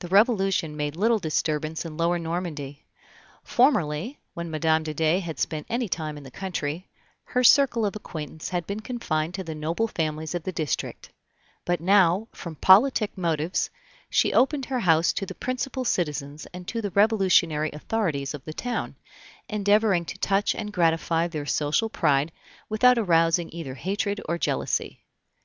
The 0.00 0.08
Revolution 0.08 0.76
made 0.76 0.96
little 0.96 1.20
disturbance 1.20 1.84
in 1.84 1.96
Lower 1.96 2.18
Normandy. 2.18 2.84
Formerly, 3.44 4.18
when 4.34 4.50
Mme. 4.50 4.82
de 4.82 4.92
Dey 4.92 5.20
had 5.20 5.38
spent 5.38 5.66
any 5.70 5.88
time 5.88 6.16
in 6.18 6.24
the 6.24 6.32
country, 6.32 6.88
her 7.26 7.44
circle 7.44 7.86
of 7.86 7.94
acquaintance 7.94 8.48
had 8.48 8.66
been 8.66 8.80
confined 8.80 9.34
to 9.34 9.44
the 9.44 9.54
noble 9.54 9.86
families 9.86 10.34
of 10.34 10.42
the 10.42 10.50
district; 10.50 11.10
but 11.64 11.80
now, 11.80 12.26
from 12.32 12.56
politic 12.56 13.16
motives, 13.16 13.70
she 14.10 14.32
opened 14.32 14.64
her 14.64 14.80
house 14.80 15.12
to 15.12 15.24
the 15.26 15.32
principal 15.32 15.84
citizens 15.84 16.44
and 16.52 16.66
to 16.66 16.82
the 16.82 16.90
Revolutionary 16.90 17.70
authorities 17.70 18.34
of 18.34 18.44
the 18.44 18.52
town, 18.52 18.96
endeavoring 19.48 20.04
to 20.06 20.18
touch 20.18 20.56
and 20.56 20.72
gratify 20.72 21.28
their 21.28 21.46
social 21.46 21.88
pride 21.88 22.32
without 22.68 22.98
arousing 22.98 23.48
either 23.52 23.74
hatred 23.74 24.20
or 24.28 24.38
jealousy. 24.38 25.04